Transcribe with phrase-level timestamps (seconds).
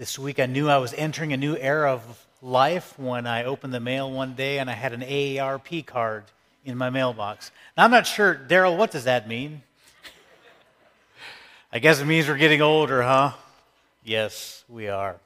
[0.00, 3.74] This week I knew I was entering a new era of life when I opened
[3.74, 6.24] the mail one day and I had an AARP card
[6.64, 7.50] in my mailbox.
[7.76, 9.60] Now, I'm not sure, Daryl, what does that mean?
[11.70, 13.32] I guess it means we're getting older, huh?
[14.02, 15.16] Yes, we are.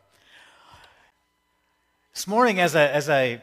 [2.12, 3.42] This morning, as I, as I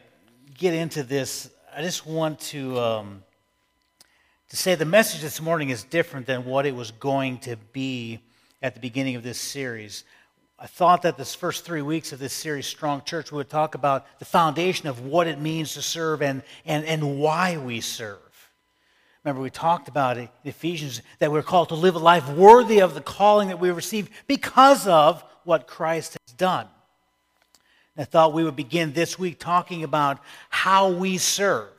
[0.58, 3.22] get into this, I just want to, um,
[4.50, 8.20] to say the message this morning is different than what it was going to be
[8.62, 10.04] at the beginning of this series.
[10.62, 13.74] I thought that this first three weeks of this series, Strong Church, we would talk
[13.74, 18.20] about the foundation of what it means to serve and, and, and why we serve.
[19.24, 22.80] Remember, we talked about it in Ephesians that we're called to live a life worthy
[22.80, 26.68] of the calling that we received because of what Christ has done.
[27.96, 31.70] And I thought we would begin this week talking about how we serve.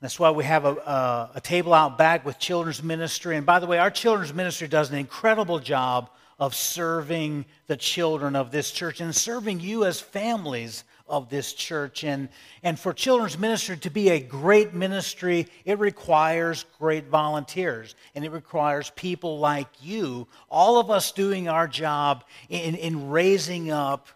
[0.00, 3.36] That's why we have a, a, a table out back with children's ministry.
[3.36, 8.36] And by the way, our children's ministry does an incredible job of serving the children
[8.36, 12.04] of this church and serving you as families of this church.
[12.04, 12.28] And,
[12.62, 18.30] and for children's ministry to be a great ministry, it requires great volunteers and it
[18.30, 24.08] requires people like you, all of us doing our job in, in raising up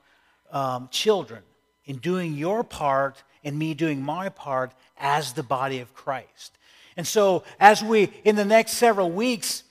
[0.50, 1.42] um, children,
[1.84, 6.56] in doing your part and me doing my part as the body of Christ.
[6.96, 9.64] And so, as we, in the next several weeks,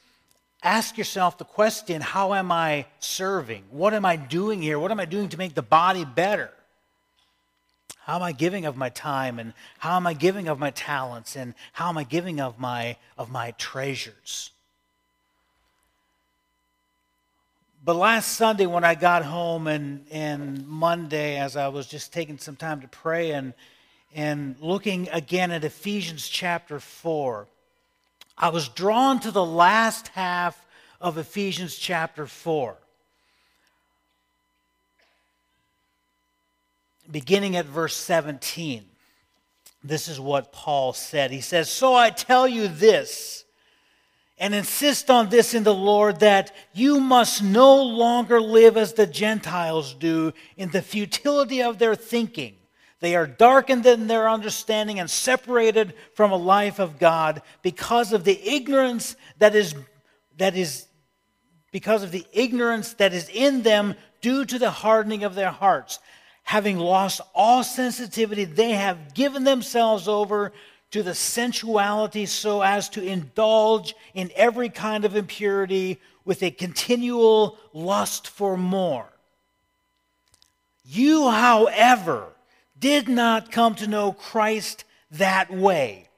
[0.66, 3.64] ask yourself the question how am I serving?
[3.70, 4.80] What am I doing here?
[4.80, 6.50] What am I doing to make the body better?
[8.00, 11.36] How am I giving of my time and how am I giving of my talents
[11.36, 14.52] and how am I giving of my of my treasures?
[17.84, 22.40] But last Sunday when I got home and, and Monday as I was just taking
[22.40, 23.54] some time to pray and
[24.16, 27.48] and looking again at Ephesians chapter 4,
[28.38, 30.66] I was drawn to the last half
[31.00, 32.76] of Ephesians chapter 4.
[37.10, 38.84] Beginning at verse 17,
[39.84, 41.32] this is what Paul said.
[41.32, 43.46] He says, So I tell you this,
[44.38, 49.08] and insist on this in the Lord, that you must no longer live as the
[49.08, 52.56] Gentiles do in the futility of their thinking
[53.06, 58.24] they are darkened in their understanding and separated from a life of God because of
[58.24, 59.76] the ignorance that is,
[60.38, 60.88] that is
[61.72, 66.00] because of the ignorance that is in them due to the hardening of their hearts.
[66.44, 70.52] Having lost all sensitivity, they have given themselves over
[70.90, 77.58] to the sensuality so as to indulge in every kind of impurity with a continual
[77.72, 79.08] lust for more.
[80.84, 82.30] You, however,
[82.80, 86.10] did not come to know Christ that way.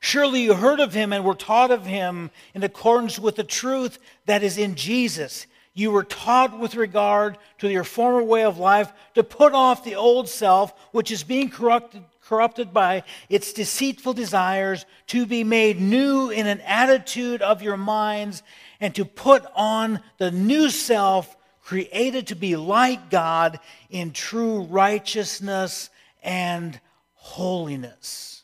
[0.00, 3.98] Surely you heard of him and were taught of him in accordance with the truth
[4.26, 5.46] that is in Jesus.
[5.74, 9.94] You were taught with regard to your former way of life to put off the
[9.94, 16.30] old self, which is being corrupted, corrupted by its deceitful desires, to be made new
[16.30, 18.42] in an attitude of your minds,
[18.80, 25.90] and to put on the new self, created to be like God in true righteousness
[26.22, 26.78] and
[27.14, 28.42] holiness.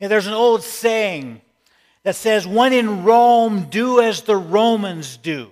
[0.00, 1.40] And there's an old saying
[2.02, 5.50] that says, When in Rome, do as the Romans do.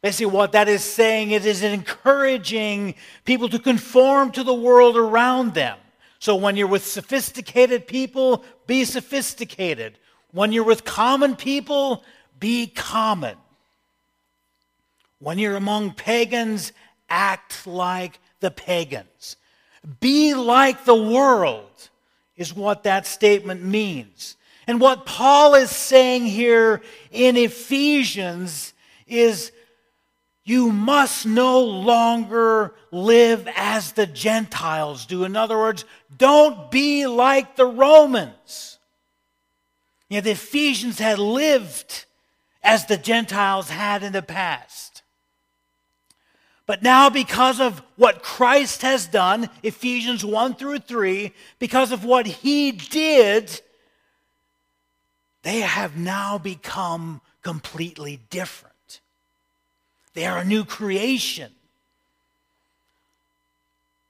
[0.00, 5.54] Basically, what that is saying it is encouraging people to conform to the world around
[5.54, 5.76] them.
[6.20, 9.98] So when you're with sophisticated people, be sophisticated.
[10.32, 12.04] When you're with common people,
[12.38, 13.36] be common.
[15.20, 16.72] When you're among pagans,
[17.08, 19.36] act like the pagans.
[20.00, 21.90] Be like the world,
[22.36, 24.36] is what that statement means.
[24.66, 28.74] And what Paul is saying here in Ephesians
[29.06, 29.50] is
[30.44, 35.24] you must no longer live as the Gentiles do.
[35.24, 35.84] In other words,
[36.16, 38.78] don't be like the Romans.
[40.08, 42.06] You know, the Ephesians had lived
[42.62, 44.87] as the Gentiles had in the past.
[46.68, 52.26] But now, because of what Christ has done, Ephesians 1 through 3, because of what
[52.26, 53.62] he did,
[55.44, 59.00] they have now become completely different.
[60.12, 61.50] They are a new creation.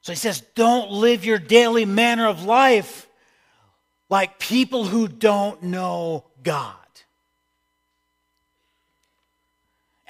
[0.00, 3.06] So he says, don't live your daily manner of life
[4.10, 6.74] like people who don't know God.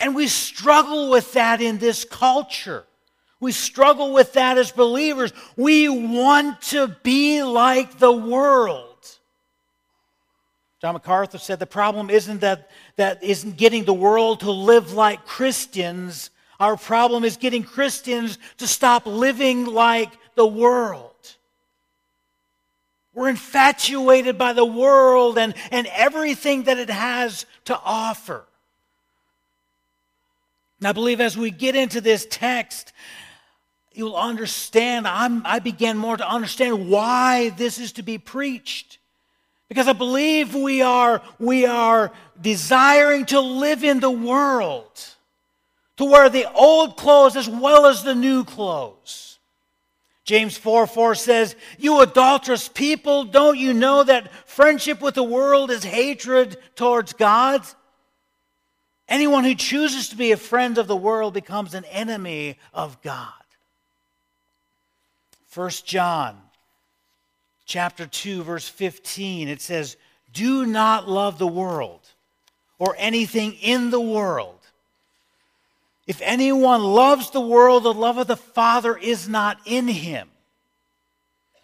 [0.00, 2.84] And we struggle with that in this culture.
[3.40, 5.32] We struggle with that as believers.
[5.56, 8.84] We want to be like the world.
[10.80, 15.24] John MacArthur said the problem isn't that that isn't getting the world to live like
[15.24, 16.30] Christians,
[16.60, 21.12] Our problem is getting Christians to stop living like the world.
[23.14, 28.44] We're infatuated by the world and, and everything that it has to offer.
[30.78, 32.92] And I believe as we get into this text,
[33.92, 35.06] you'll understand.
[35.08, 38.98] I'm, I began more to understand why this is to be preached.
[39.68, 45.04] Because I believe we are, we are desiring to live in the world,
[45.98, 49.38] to wear the old clothes as well as the new clothes.
[50.24, 55.70] James 4 4 says, You adulterous people, don't you know that friendship with the world
[55.70, 57.62] is hatred towards God?
[59.08, 63.32] Anyone who chooses to be a friend of the world becomes an enemy of God.
[65.54, 66.36] 1 John
[67.68, 69.96] chapter 2 verse 15 it says
[70.32, 72.00] do not love the world
[72.78, 74.58] or anything in the world
[76.06, 80.28] if anyone loves the world the love of the father is not in him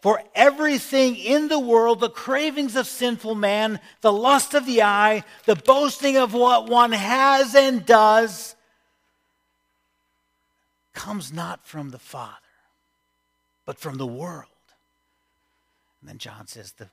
[0.05, 5.25] for everything in the world, the cravings of sinful man, the lust of the eye,
[5.47, 8.55] the boasting of what one has and does,
[10.93, 12.37] comes not from the Father,
[13.65, 14.51] but from the world.
[16.03, 16.91] And then John says, the,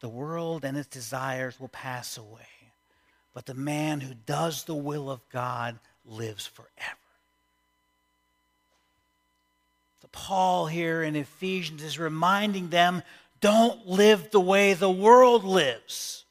[0.00, 2.48] the world and its desires will pass away,
[3.34, 7.03] but the man who does the will of God lives forever.
[10.12, 13.02] Paul here in Ephesians is reminding them
[13.40, 16.24] don't live the way the world lives.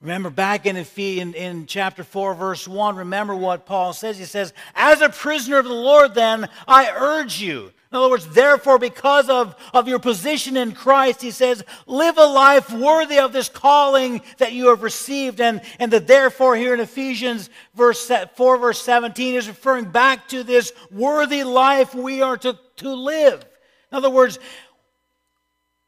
[0.00, 4.18] Remember back in, in, in chapter 4, verse 1, remember what Paul says.
[4.18, 8.26] He says, As a prisoner of the Lord, then, I urge you in other words,
[8.28, 13.32] therefore, because of, of your position in Christ, he says, live a life worthy of
[13.32, 15.40] this calling that you have received.
[15.40, 20.42] And, and the therefore here in Ephesians verse 4, verse 17 is referring back to
[20.42, 23.42] this worthy life we are to, to live.
[23.90, 24.38] In other words,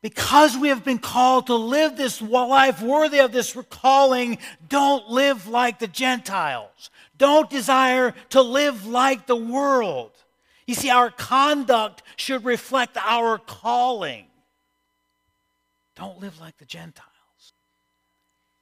[0.01, 5.49] because we have been called to live this life worthy of this calling, don't live
[5.49, 6.89] like the Gentiles.
[7.19, 10.13] Don't desire to live like the world.
[10.71, 14.27] You see, our conduct should reflect our calling.
[15.97, 17.09] Don't live like the Gentiles.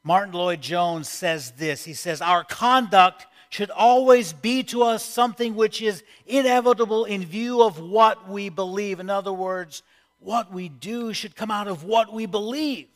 [0.02, 5.82] Martyn Lloyd-Jones says this He says, Our conduct should always be to us something which
[5.82, 9.00] is inevitable in view of what we believe.
[9.00, 9.82] In other words,
[10.18, 12.88] what we do should come out of what we believe.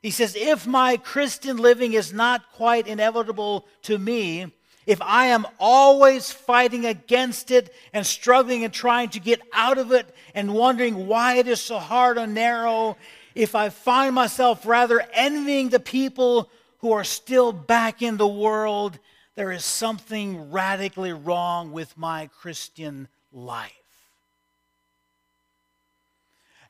[0.00, 4.50] He says, If my Christian living is not quite inevitable to me,
[4.86, 9.92] if I am always fighting against it and struggling and trying to get out of
[9.92, 12.96] it and wondering why it is so hard and narrow,
[13.34, 18.98] if I find myself rather envying the people who are still back in the world,
[19.36, 23.83] there is something radically wrong with my Christian life.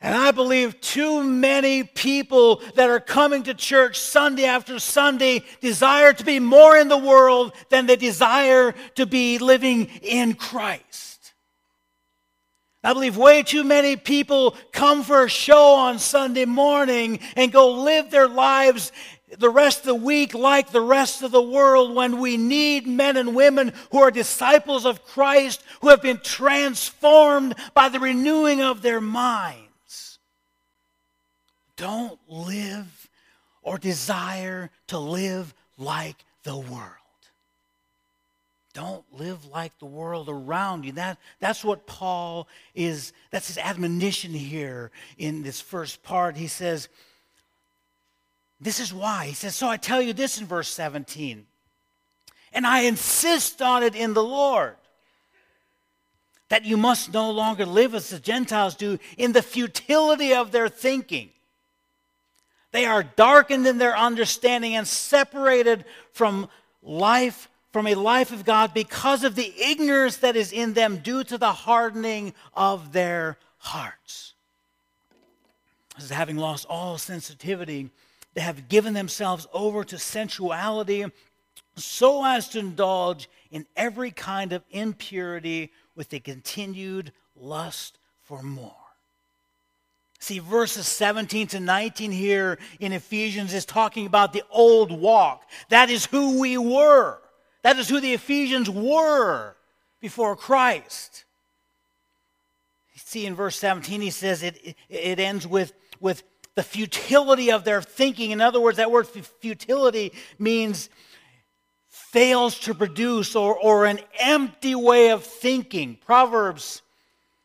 [0.05, 6.13] And I believe too many people that are coming to church Sunday after Sunday desire
[6.13, 11.33] to be more in the world than they desire to be living in Christ.
[12.83, 17.73] I believe way too many people come for a show on Sunday morning and go
[17.73, 18.93] live their lives
[19.39, 23.17] the rest of the week like the rest of the world when we need men
[23.17, 28.83] and women who are disciples of Christ, who have been transformed by the renewing of
[28.83, 29.64] their mind.
[31.77, 33.09] Don't live
[33.63, 36.91] or desire to live like the world.
[38.75, 40.93] Don't live like the world around you.
[40.93, 46.37] That, that's what Paul is, that's his admonition here in this first part.
[46.37, 46.89] He says,
[48.61, 49.27] This is why.
[49.27, 51.47] He says, So I tell you this in verse 17,
[52.53, 54.77] and I insist on it in the Lord
[56.49, 60.69] that you must no longer live as the Gentiles do in the futility of their
[60.69, 61.31] thinking.
[62.75, 66.49] They are darkened in their understanding and separated from
[66.83, 71.23] life, from a life of God because of the ignorance that is in them due
[71.23, 74.35] to the hardening of their hearts.
[75.97, 77.91] As having lost all sensitivity,
[78.35, 81.09] they have given themselves over to sensuality
[81.77, 88.84] so as to indulge in every kind of impurity with a continued lust for more.
[90.25, 95.43] See, verses 17 to 19 here in Ephesians is talking about the old walk.
[95.69, 97.19] That is who we were.
[97.61, 99.55] That is who the Ephesians were
[100.01, 101.27] before Christ.
[102.97, 106.23] see, in verse 17, he says it, it ends with, with
[106.55, 108.31] the futility of their thinking.
[108.31, 110.89] In other words, that word futility means
[111.91, 115.99] fails to produce or, or an empty way of thinking.
[116.03, 116.81] Proverbs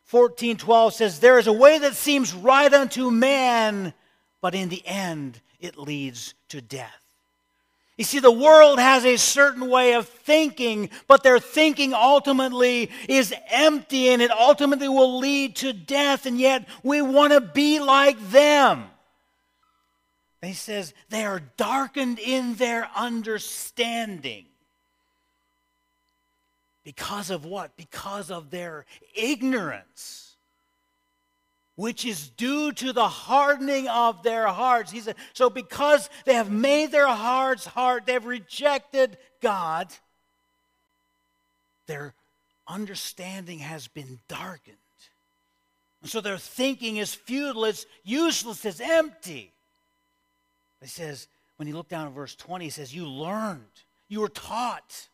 [0.10, 3.94] 14 12 says, There is a way that seems right unto man,
[4.42, 7.00] but in the end it leads to death.
[7.96, 13.36] You see, the world has a certain way of thinking, but their thinking ultimately is
[13.52, 18.18] empty and it ultimately will lead to death, and yet we want to be like
[18.32, 18.86] them.
[20.42, 24.49] he says they are darkened in their understanding.
[26.96, 27.78] Because of what?
[27.78, 28.84] Because of their
[29.16, 30.36] ignorance,
[31.76, 34.92] which is due to the hardening of their hearts.
[34.92, 39.94] He said, so because they have made their hearts hard, they've rejected God,
[41.86, 42.16] their
[42.68, 44.76] understanding has been darkened.
[46.02, 49.52] And so their thinking is futile, it's useless, it's empty.
[50.82, 51.28] He says,
[51.58, 53.62] when he look down at verse 20, he says, You learned,
[54.08, 55.08] you were taught.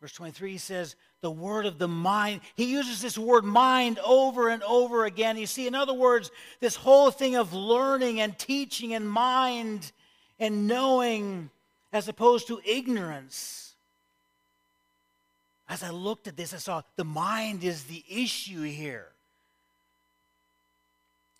[0.00, 2.40] Verse 23 he says, the word of the mind.
[2.54, 5.36] He uses this word mind over and over again.
[5.36, 9.90] You see, in other words, this whole thing of learning and teaching and mind
[10.38, 11.50] and knowing
[11.92, 13.74] as opposed to ignorance.
[15.68, 19.08] As I looked at this, I saw the mind is the issue here.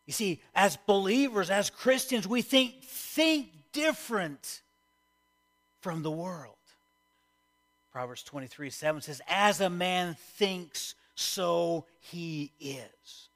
[0.06, 4.62] You see, as believers, as Christians, we think, think different
[5.80, 6.55] from the world.
[7.96, 13.28] Proverbs 23 7 says, As a man thinks, so he is.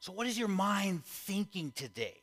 [0.00, 2.16] So, what is your mind thinking today?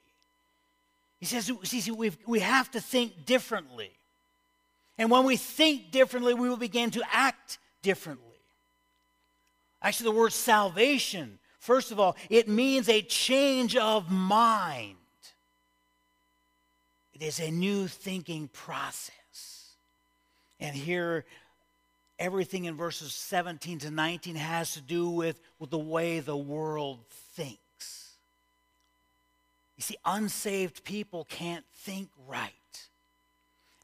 [1.21, 3.91] He says, see, we we have to think differently.
[4.97, 8.25] And when we think differently, we will begin to act differently.
[9.81, 14.97] Actually, the word salvation, first of all, it means a change of mind,
[17.13, 19.13] it is a new thinking process.
[20.59, 21.25] And here,
[22.19, 26.99] everything in verses 17 to 19 has to do with, with the way the world
[27.09, 28.13] thinks.
[29.77, 32.51] You see, unsaved people can't think right.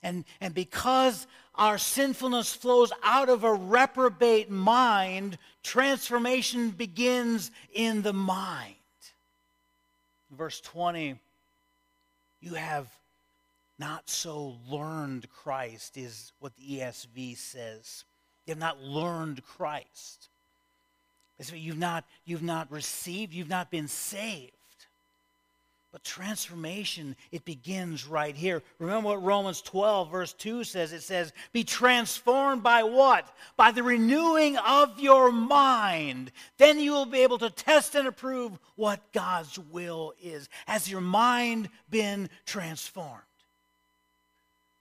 [0.01, 8.11] And, and because our sinfulness flows out of a reprobate mind, transformation begins in the
[8.11, 8.75] mind.
[10.31, 11.19] Verse 20,
[12.41, 12.87] you have
[13.79, 18.05] not so learned Christ, is what the ESV says.
[18.45, 20.29] You have not learned Christ.
[21.51, 24.51] You've not, you've not received, you've not been saved.
[25.91, 28.63] But transformation, it begins right here.
[28.79, 30.91] Remember what Romans 12, verse 2 says?
[30.91, 33.31] It says, Be transformed by what?
[33.57, 36.31] By the renewing of your mind.
[36.57, 40.49] Then you will be able to test and approve what God's will is.
[40.65, 43.21] Has your mind been transformed?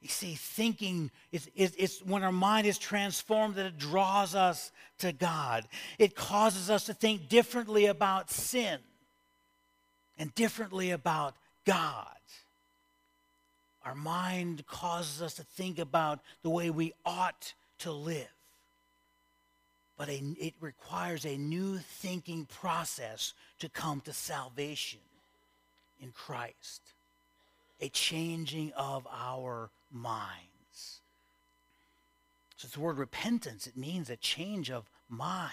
[0.03, 4.73] You see, thinking is, is, is, when our mind is transformed that it draws us
[4.99, 5.65] to God.
[5.97, 8.81] It causes us to think differently about sin
[10.19, 12.07] and differently about God.
[13.85, 18.27] Our mind causes us to think about the way we ought to live.
[19.97, 25.01] But a, it requires a new thinking process to come to salvation
[26.01, 26.83] in Christ,
[27.81, 31.01] a changing of our minds.
[32.57, 33.67] So it's the word repentance.
[33.67, 35.51] It means a change of mind.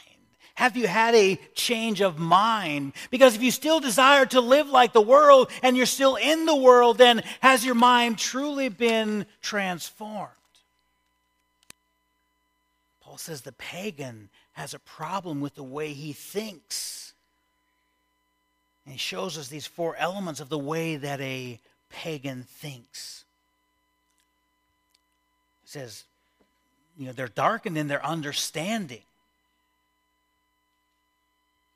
[0.55, 2.93] Have you had a change of mind?
[3.09, 6.55] Because if you still desire to live like the world and you're still in the
[6.55, 10.33] world, then has your mind truly been transformed?
[13.01, 17.13] Paul says the pagan has a problem with the way he thinks.
[18.85, 23.23] And he shows us these four elements of the way that a pagan thinks
[25.69, 26.03] says,
[26.97, 29.03] you know, they're darkened in their understanding.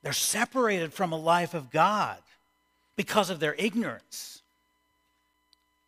[0.02, 2.18] They're separated from a life of God
[2.96, 4.42] because of their ignorance.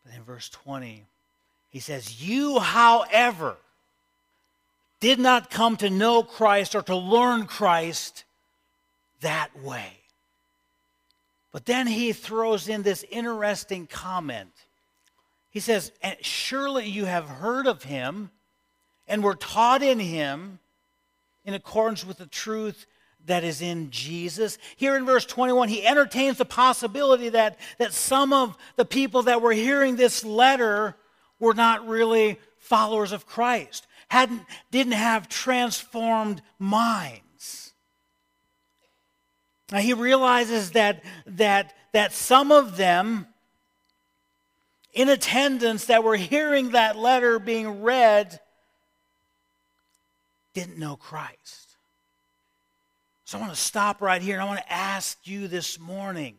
[0.05, 1.03] But in verse 20,
[1.71, 3.55] he says, You, however,
[4.99, 8.23] did not come to know Christ or to learn Christ
[9.21, 9.97] that way.
[11.51, 14.51] But then he throws in this interesting comment.
[15.55, 18.29] He says, Surely you have heard of him
[19.07, 20.59] and were taught in him
[21.45, 22.85] in accordance with the truth
[23.25, 24.57] that is in Jesus.
[24.75, 29.41] Here in verse 21, he entertains the possibility that, that some of the people that
[29.41, 30.97] were hearing this letter
[31.39, 37.71] were not really followers of Christ, hadn't, didn't have transformed minds.
[39.71, 43.27] Now he realizes that, that, that some of them
[44.95, 48.39] in attendance that were hearing that letter being read
[50.53, 51.75] didn't know Christ.
[53.25, 56.35] So I want to stop right here and I want to ask you this morning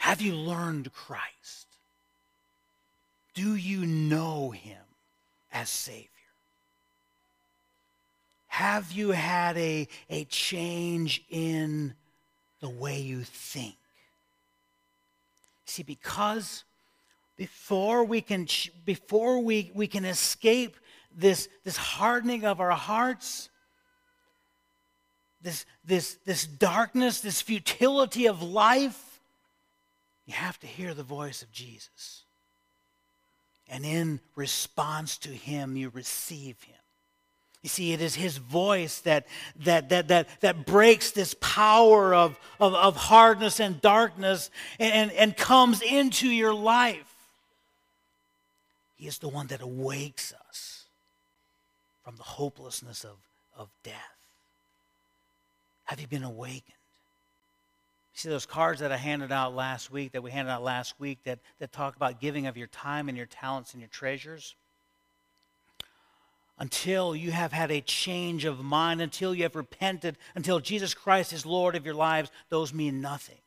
[0.00, 1.66] have you learned Christ?
[3.32, 4.82] Do you know him
[5.50, 6.08] as Savior?
[8.48, 11.94] Have you had a, a change in
[12.60, 13.76] the way you think?
[15.64, 16.64] See, because
[17.36, 18.46] before we can,
[18.84, 20.76] before we, we can escape
[21.16, 23.48] this, this hardening of our hearts,
[25.42, 29.20] this, this, this darkness, this futility of life,
[30.26, 32.22] you have to hear the voice of Jesus.
[33.68, 36.76] And in response to him, you receive him.
[37.62, 39.26] You see, it is his voice that,
[39.60, 45.34] that, that, that, that breaks this power of, of, of hardness and darkness and, and
[45.34, 47.13] comes into your life.
[48.96, 50.84] He is the one that awakes us
[52.04, 53.16] from the hopelessness of,
[53.56, 53.94] of death.
[55.84, 56.62] Have you been awakened?
[58.14, 60.94] You See those cards that I handed out last week, that we handed out last
[61.00, 64.54] week, that, that talk about giving of your time and your talents and your treasures?
[66.58, 71.32] Until you have had a change of mind, until you have repented, until Jesus Christ
[71.32, 73.38] is Lord of your lives, those mean nothing.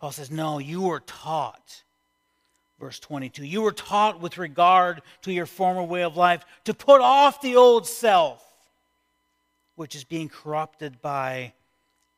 [0.00, 1.82] Paul says, No, you were taught.
[2.82, 7.00] Verse 22 You were taught with regard to your former way of life to put
[7.00, 8.44] off the old self,
[9.76, 11.52] which is being corrupted by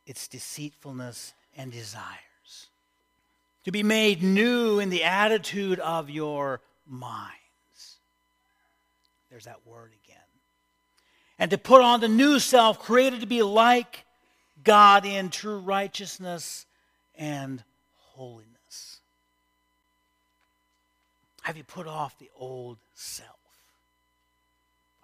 [0.06, 2.70] its deceitfulness and desires.
[3.64, 7.98] To be made new in the attitude of your minds.
[9.30, 10.16] There's that word again.
[11.38, 14.06] And to put on the new self, created to be like
[14.64, 16.64] God in true righteousness
[17.18, 17.62] and
[18.14, 18.53] holiness.
[21.44, 23.28] Have you put off the old self?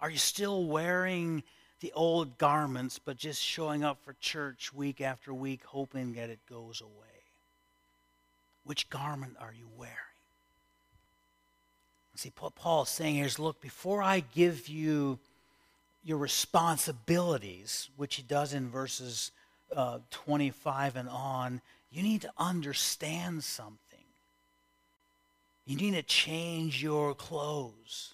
[0.01, 1.43] Are you still wearing
[1.81, 6.39] the old garments, but just showing up for church week after week, hoping that it
[6.49, 6.91] goes away?
[8.63, 9.95] Which garment are you wearing?
[12.15, 15.19] See, what Paul is saying here is look, before I give you
[16.03, 19.31] your responsibilities, which he does in verses
[19.75, 23.90] uh, 25 and on, you need to understand something.
[25.65, 28.13] You need to change your clothes.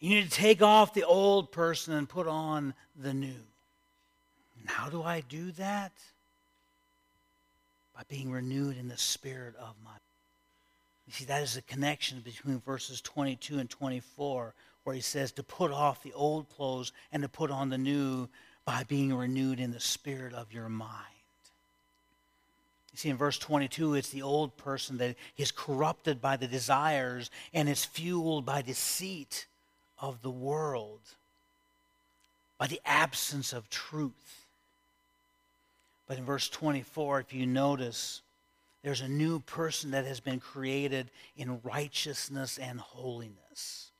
[0.00, 3.32] You need to take off the old person and put on the new.
[4.60, 5.92] And how do I do that?
[7.94, 9.92] By being renewed in the spirit of my.
[11.06, 15.42] You see, that is a connection between verses 22 and 24, where he says to
[15.42, 18.28] put off the old clothes and to put on the new
[18.64, 21.13] by being renewed in the spirit of your mind.
[22.94, 27.28] You see, in verse 22, it's the old person that is corrupted by the desires
[27.52, 29.46] and is fueled by deceit
[29.98, 31.00] of the world
[32.56, 34.46] by the absence of truth.
[36.06, 38.22] But in verse 24, if you notice,
[38.82, 43.90] there's a new person that has been created in righteousness and holiness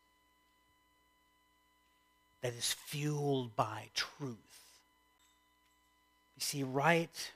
[2.43, 4.39] that is fueled by truth.
[6.37, 7.33] You see, right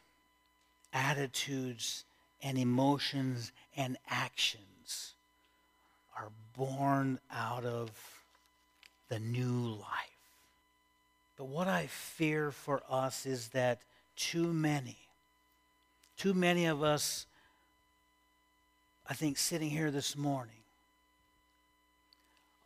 [0.92, 2.04] attitudes
[2.42, 5.14] and emotions and actions
[6.16, 7.90] are born out of
[9.08, 10.08] the new life.
[11.36, 13.78] But what I fear for us is that
[14.16, 14.98] too many,
[16.16, 17.26] too many of us,
[19.08, 20.54] I think, sitting here this morning,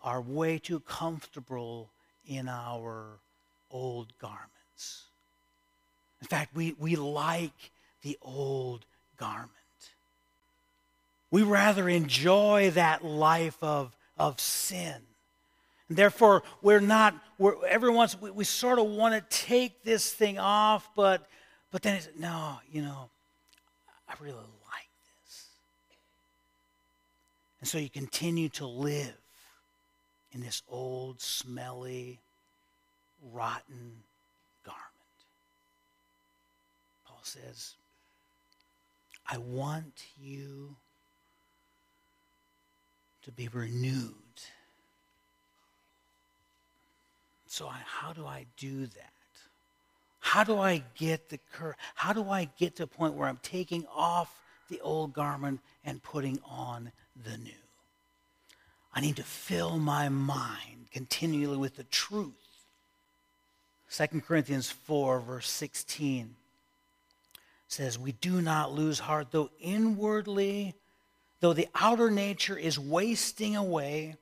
[0.03, 1.91] are way too comfortable
[2.27, 3.05] in our
[3.71, 5.05] old garments.
[6.21, 7.71] In fact, we, we like
[8.03, 8.85] the old
[9.17, 9.51] garment.
[11.31, 15.03] We rather enjoy that life of, of sin
[15.93, 20.11] and therefore, we're not, we're, every once, we, we sort of want to take this
[20.11, 21.29] thing off, but,
[21.71, 23.11] but then it's, no, you know,
[24.09, 24.89] I really like
[25.27, 25.49] this.
[27.61, 29.15] And so you continue to live
[30.33, 32.21] in this old, smelly,
[33.31, 33.93] rotten
[34.65, 34.81] garment.
[37.07, 37.75] Paul says,
[39.33, 40.77] I want you
[43.23, 44.15] to be renewed
[47.53, 49.13] So I, how do I do that?
[50.21, 53.41] How do I get the cur- how do I get to a point where I'm
[53.43, 54.41] taking off
[54.71, 56.93] the old garment and putting on
[57.23, 57.53] the new?
[58.95, 62.33] I need to fill my mind continually with the truth.
[63.91, 66.35] 2 Corinthians 4, verse 16
[67.73, 70.75] says, We do not lose heart, though inwardly,
[71.41, 74.17] though the outer nature is wasting away,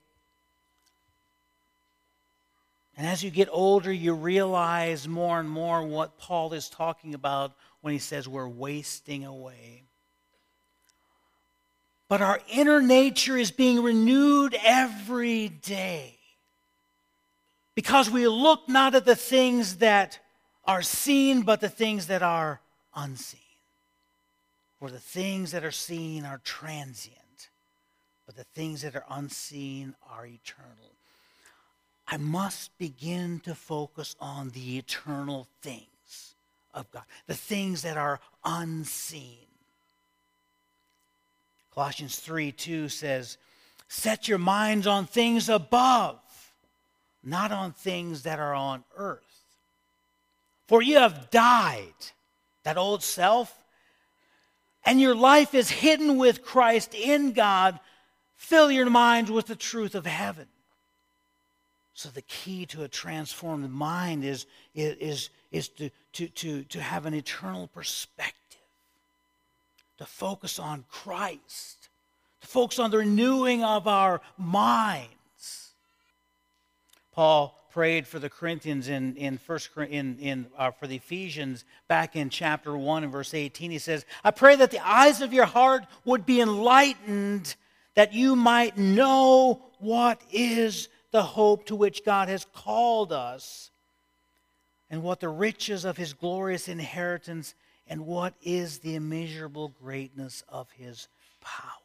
[3.01, 7.53] And as you get older, you realize more and more what Paul is talking about
[7.81, 9.85] when he says we're wasting away.
[12.11, 16.19] But our inner nature is being renewed every day
[17.75, 20.19] because we look not at the things that
[20.67, 22.61] are seen, but the things that are
[22.95, 23.41] unseen.
[24.79, 27.49] For the things that are seen are transient,
[28.27, 30.95] but the things that are unseen are eternal.
[32.09, 36.35] I must begin to focus on the eternal things
[36.75, 39.47] of God, the things that are unseen.
[41.75, 43.39] Colossians 3 2 says,
[43.89, 46.19] Set your minds on things above,
[47.23, 49.23] not on things that are on earth.
[50.67, 51.95] For you have died,
[52.63, 53.57] that old self,
[54.85, 57.79] and your life is hidden with Christ in God.
[58.37, 60.47] Fill your minds with the truth of heaven.
[61.93, 67.05] So, the key to a transformed mind is, is, is to, to, to, to have
[67.05, 68.37] an eternal perspective
[70.01, 71.91] to focus on Christ,
[72.41, 75.75] to focus on the renewing of our minds.
[77.13, 82.17] Paul prayed for the Corinthians in, in first in, in uh, for the Ephesians back
[82.17, 83.71] in chapter 1 and verse 18.
[83.71, 87.55] He says, I pray that the eyes of your heart would be enlightened,
[87.95, 93.71] that you might know what is the hope to which God has called us,
[94.91, 97.55] and what the riches of his glorious inheritance
[97.87, 101.09] and what is the immeasurable greatness of his
[101.41, 101.81] power.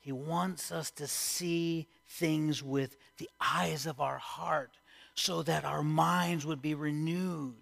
[0.00, 4.70] He wants us to see things with the eyes of our heart
[5.14, 7.54] so that our minds would be renewed.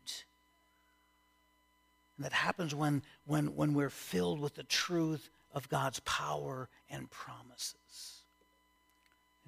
[2.17, 7.11] And that happens when, when, when we're filled with the truth of God's power and
[7.11, 7.75] promises.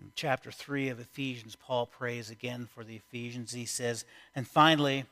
[0.01, 3.53] In chapter 3 of Ephesians, Paul prays again for the Ephesians.
[3.53, 5.05] He says, And finally,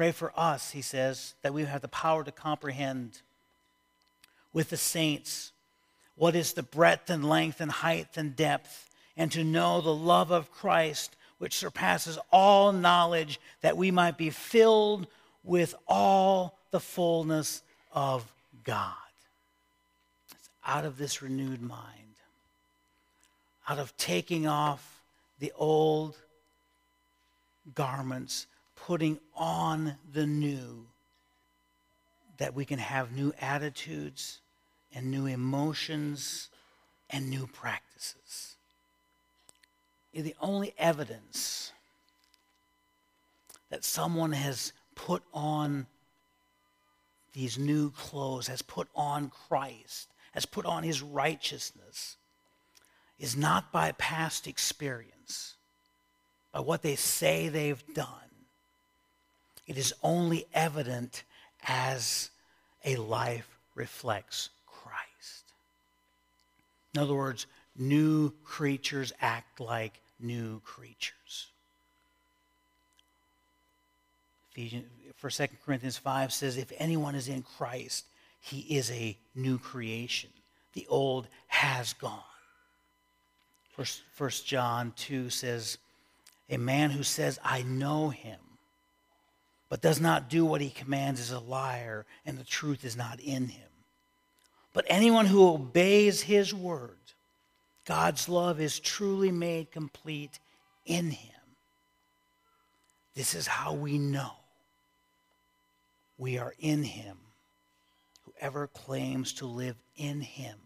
[0.00, 3.20] Pray for us, he says, that we have the power to comprehend
[4.50, 5.52] with the saints
[6.16, 10.30] what is the breadth and length and height and depth, and to know the love
[10.30, 15.06] of Christ, which surpasses all knowledge, that we might be filled
[15.42, 18.30] with all the fullness of
[18.64, 18.94] God.
[20.32, 22.16] It's out of this renewed mind,
[23.68, 25.00] out of taking off
[25.38, 26.16] the old
[27.74, 28.46] garments
[28.76, 30.86] putting on the new,
[32.38, 34.38] that we can have new attitudes
[34.94, 36.48] and new emotions
[37.08, 38.56] and new practices.
[40.12, 41.72] The only evidence
[43.70, 45.86] that someone has put on
[47.32, 52.16] these new clothes, has put on Christ, has put on his righteousness,
[53.18, 55.54] is not by past experience,
[56.52, 58.30] by what they say they've done,
[59.66, 61.22] it is only evident
[61.62, 62.30] as
[62.84, 64.48] a life reflects.
[66.94, 71.46] In other words, new creatures act like new creatures.
[75.16, 78.04] For 2 Corinthians 5 says, if anyone is in Christ,
[78.40, 80.30] he is a new creation.
[80.74, 82.20] The old has gone.
[83.76, 85.78] First, First John 2 says,
[86.50, 88.38] a man who says, I know him
[89.70, 93.20] but does not do what he commands is a liar, and the truth is not
[93.20, 93.69] in him.
[94.72, 96.96] But anyone who obeys his word,
[97.84, 100.38] God's love is truly made complete
[100.86, 101.34] in him.
[103.14, 104.32] This is how we know
[106.18, 107.16] we are in him.
[108.24, 110.56] Whoever claims to live in him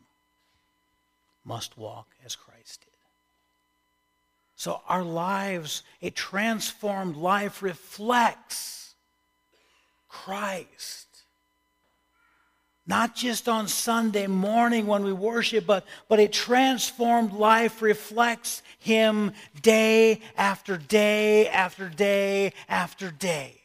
[1.44, 2.90] must walk as Christ did.
[4.56, 8.94] So our lives, a transformed life reflects
[10.08, 11.13] Christ.
[12.86, 19.32] Not just on Sunday morning when we worship, but, but a transformed life reflects Him
[19.62, 23.60] day after day after day after day.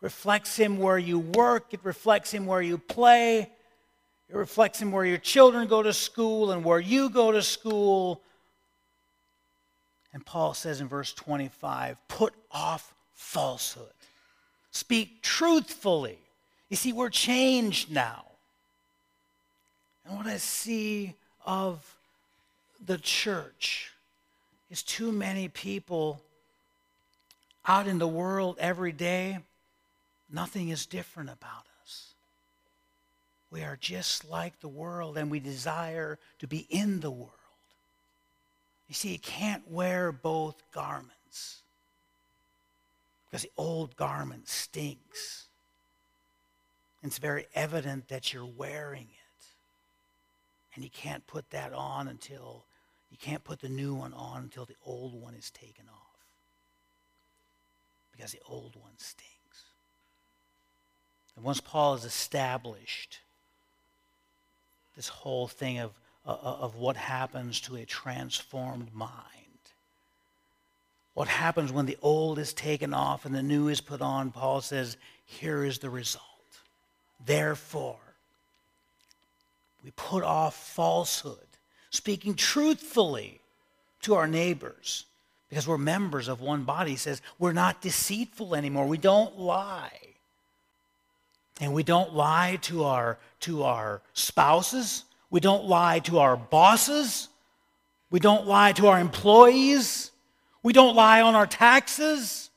[0.00, 3.50] reflects Him where you work, it reflects Him where you play,
[4.28, 8.22] it reflects Him where your children go to school and where you go to school.
[10.12, 13.90] And Paul says in verse 25, put off falsehood.
[14.70, 16.18] Speak truthfully.
[16.68, 18.24] You see, we're changed now.
[20.04, 21.96] And what I see of
[22.84, 23.92] the church
[24.70, 26.20] is too many people
[27.66, 29.38] out in the world every day.
[30.32, 32.12] Nothing is different about us.
[33.50, 37.30] We are just like the world and we desire to be in the world.
[38.88, 41.62] You see, you can't wear both garments
[43.30, 45.35] because the old garment stinks.
[47.06, 49.46] It's very evident that you're wearing it.
[50.74, 52.64] And you can't put that on until,
[53.10, 56.26] you can't put the new one on until the old one is taken off.
[58.14, 59.62] Because the old one stinks.
[61.36, 63.20] And once Paul has established
[64.96, 65.92] this whole thing of,
[66.26, 69.22] uh, of what happens to a transformed mind,
[71.14, 74.60] what happens when the old is taken off and the new is put on, Paul
[74.60, 76.35] says, here is the result.
[77.24, 77.96] Therefore,
[79.84, 81.38] we put off falsehood,
[81.90, 83.40] speaking truthfully
[84.02, 85.04] to our neighbors,
[85.48, 86.90] because we're members of one body.
[86.90, 88.86] He says, we're not deceitful anymore.
[88.86, 90.00] We don't lie.
[91.60, 95.04] And we don't lie to our, to our spouses.
[95.30, 97.28] We don't lie to our bosses.
[98.10, 100.10] We don't lie to our employees.
[100.62, 102.50] We don't lie on our taxes.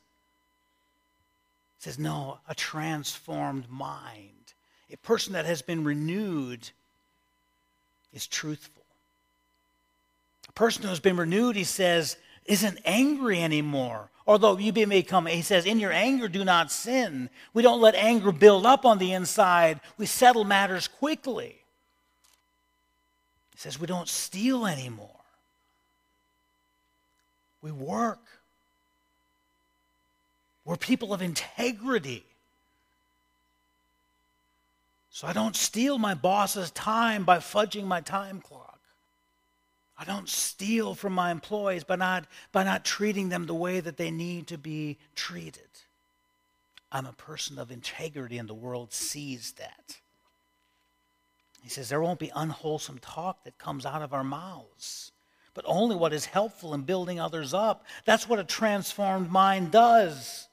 [1.79, 4.53] Says, no, a transformed mind,
[4.91, 6.69] a person that has been renewed,
[8.13, 8.83] is truthful.
[10.47, 15.25] A person who has been renewed, he says, isn't angry anymore although you may come,
[15.25, 17.31] he says, in your anger, do not sin.
[17.51, 19.79] We don't let anger build up on the inside.
[19.97, 21.55] We settle matters quickly.
[23.51, 25.09] He says, we don't steal anymore.
[27.63, 28.19] We work.
[30.69, 32.23] We're people of integrity.
[35.09, 38.79] So I don't steal my boss's time by fudging my time clock.
[39.97, 43.97] I don't steal from my employees by not, by not treating them the way that
[43.97, 45.63] they need to be treated.
[46.91, 49.97] I'm a person of integrity, and the world sees that.
[51.63, 55.13] He says there won't be unwholesome talk that comes out of our mouths,
[55.55, 57.87] but only what is helpful in building others up.
[58.05, 60.45] That's what a transformed mind does.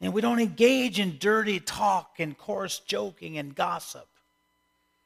[0.00, 4.06] And we don't engage in dirty talk and coarse joking and gossip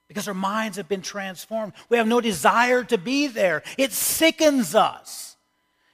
[0.07, 1.73] because our minds have been transformed.
[1.89, 3.63] We have no desire to be there.
[3.79, 5.37] It sickens us.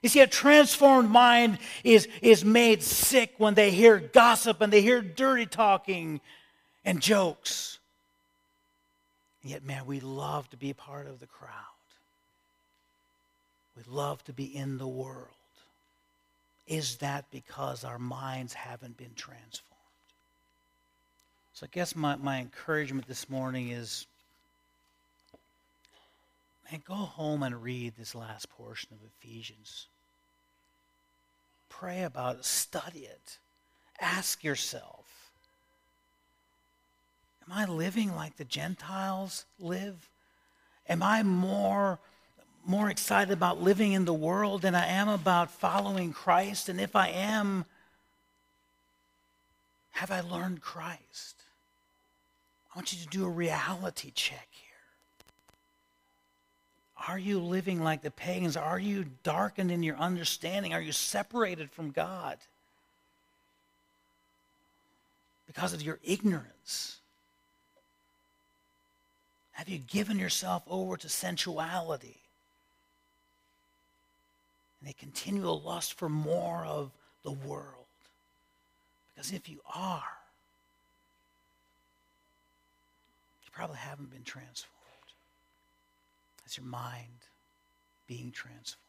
[0.02, 4.82] You see, a transformed mind is, is made sick when they hear gossip and they
[4.82, 6.20] hear dirty talking
[6.84, 7.78] and jokes.
[9.42, 11.52] And yet, man, we love to be part of the crowd.
[13.76, 15.37] We love to be in the world.
[16.68, 19.64] Is that because our minds haven't been transformed?
[21.54, 24.06] So I guess my, my encouragement this morning is
[26.70, 29.86] man, go home and read this last portion of Ephesians.
[31.70, 33.38] Pray about it, study it.
[34.00, 34.98] Ask yourself
[37.50, 40.10] Am I living like the Gentiles live?
[40.86, 41.98] Am I more,
[42.68, 46.68] more excited about living in the world than I am about following Christ?
[46.68, 47.64] And if I am,
[49.92, 51.42] have I learned Christ?
[52.72, 54.68] I want you to do a reality check here.
[57.08, 58.56] Are you living like the pagans?
[58.56, 60.74] Are you darkened in your understanding?
[60.74, 62.36] Are you separated from God
[65.46, 66.98] because of your ignorance?
[69.52, 72.18] Have you given yourself over to sensuality
[74.80, 76.90] and they continue a continual lust for more of
[77.22, 77.86] the world?
[79.14, 80.02] Because if you are,
[83.44, 84.74] you probably haven't been transformed.
[86.44, 87.06] That's your mind
[88.06, 88.88] being transformed.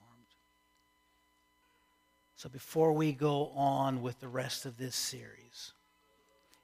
[2.35, 5.73] So before we go on with the rest of this series,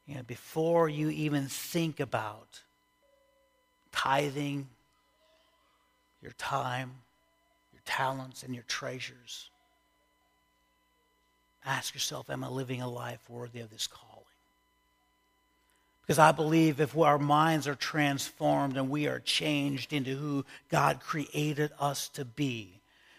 [0.07, 2.61] you know, before you even think about
[3.91, 4.67] tithing
[6.21, 6.91] your time,
[7.85, 9.49] talents, and your treasures,
[11.65, 14.11] ask yourself, am I living a life worthy of this calling?
[16.01, 20.99] Because I believe if our minds are transformed and we are changed into who God
[20.99, 22.69] created us to be,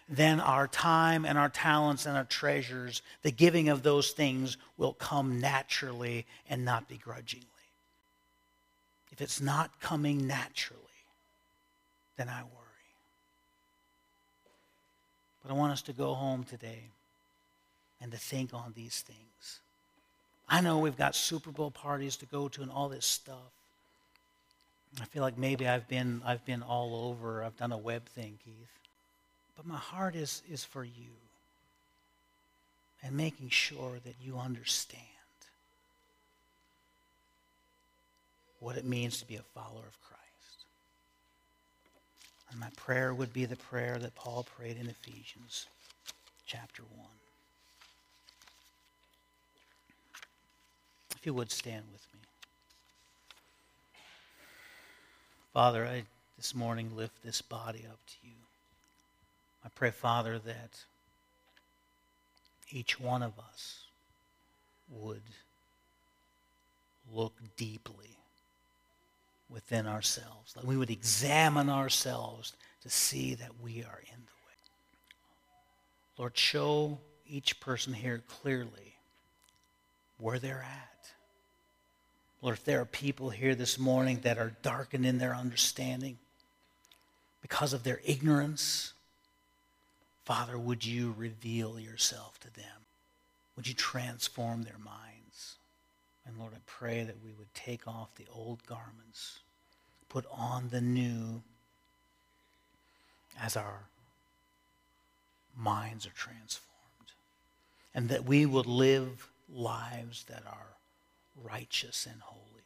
[0.08, 4.92] then our time and our talents and our treasures, the giving of those things will
[4.92, 7.46] come naturally and not begrudgingly.
[9.10, 10.82] If it's not coming naturally,
[12.16, 12.65] then I worry.
[15.46, 16.80] But I want us to go home today
[18.00, 19.60] and to think on these things.
[20.48, 23.52] I know we've got Super Bowl parties to go to and all this stuff.
[25.00, 27.44] I feel like maybe I've been I've been all over.
[27.44, 28.54] I've done a web thing, Keith.
[29.56, 31.14] But my heart is is for you.
[33.02, 35.02] And making sure that you understand
[38.58, 40.15] what it means to be a follower of Christ.
[42.50, 45.66] And my prayer would be the prayer that Paul prayed in Ephesians
[46.46, 47.06] chapter 1.
[51.16, 52.20] If you would stand with me.
[55.52, 56.04] Father, I
[56.36, 58.34] this morning lift this body up to you.
[59.64, 60.84] I pray, Father, that
[62.70, 63.84] each one of us
[64.90, 65.22] would
[67.12, 68.16] look deeply
[69.48, 74.54] within ourselves, that we would examine ourselves to see that we are in the way.
[76.18, 78.94] Lord, show each person here clearly
[80.18, 81.10] where they're at.
[82.42, 86.18] Lord, if there are people here this morning that are darkened in their understanding
[87.42, 88.92] because of their ignorance,
[90.24, 92.64] Father, would you reveal yourself to them?
[93.56, 95.15] Would you transform their minds?
[96.26, 99.40] And Lord, I pray that we would take off the old garments,
[100.08, 101.42] put on the new
[103.40, 103.84] as our
[105.56, 107.12] minds are transformed,
[107.94, 110.76] and that we would live lives that are
[111.44, 112.64] righteous and holy,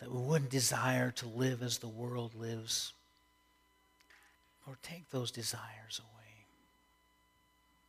[0.00, 2.92] that we wouldn't desire to live as the world lives.
[4.66, 6.12] Lord, take those desires away.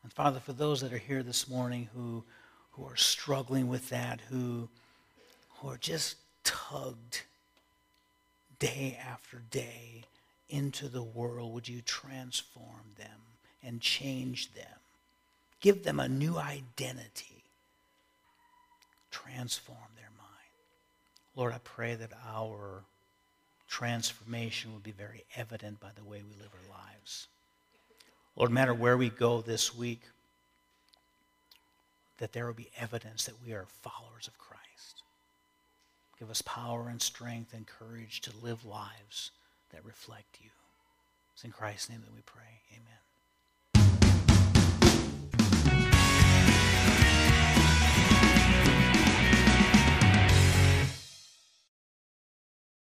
[0.04, 2.24] And Father, for those that are here this morning who,
[2.72, 4.70] who are struggling with that, who,
[5.58, 7.22] who are just tugged
[8.60, 10.04] day after day
[10.50, 13.20] into the world, would you transform them
[13.64, 14.80] and change them?
[15.60, 17.44] Give them a new identity.
[19.12, 20.28] Transform their mind.
[21.36, 22.84] Lord, I pray that our
[23.68, 27.28] transformation will be very evident by the way we live our lives.
[28.36, 30.02] Lord, no matter where we go this week,
[32.20, 34.47] that there will be evidence that we are followers of Christ.
[36.20, 39.32] Give us power and strength and courage to live lives
[39.72, 40.50] that reflect you.
[41.34, 42.62] It's in Christ's name that we pray.
[42.74, 43.07] Amen.